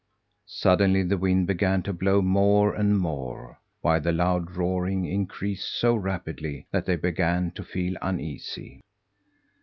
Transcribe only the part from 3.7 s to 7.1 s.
while the loud roaring increased so rapidly that they